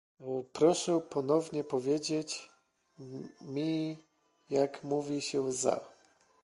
Proszę 0.53 1.01
ponownie 1.09 1.63
powiedzieć 1.63 2.49
mi, 3.41 3.97
jak 4.49 4.83
mówi 4.83 5.21
się 5.21 5.51
"za" 5.51 5.79